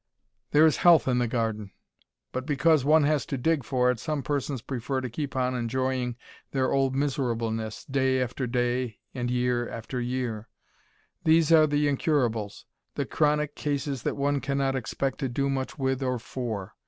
There 0.49 0.65
is 0.65 0.77
health 0.77 1.07
in 1.07 1.19
the 1.19 1.27
garden. 1.27 1.69
But 2.31 2.47
because 2.47 2.83
one 2.83 3.03
has 3.03 3.23
to 3.27 3.37
dig 3.37 3.63
for 3.63 3.91
it 3.91 3.99
some 3.99 4.23
persons 4.23 4.63
prefer 4.63 4.99
to 4.99 5.11
keep 5.11 5.35
on 5.35 5.53
enjoying 5.53 6.15
their 6.49 6.73
old 6.73 6.95
miserableness 6.95 7.85
day 7.85 8.19
after 8.19 8.47
day 8.47 8.97
and 9.13 9.29
year 9.29 9.69
after 9.69 10.01
year. 10.01 10.49
These 11.23 11.51
are 11.51 11.67
the 11.67 11.87
incurables 11.87 12.65
the 12.95 13.05
"chronic" 13.05 13.53
cases 13.55 14.01
that 14.01 14.17
one 14.17 14.39
cannot 14.41 14.75
expect 14.75 15.19
to 15.19 15.29
do 15.29 15.51
much 15.51 15.77
with 15.77 16.01
or 16.01 16.17
for. 16.17 16.73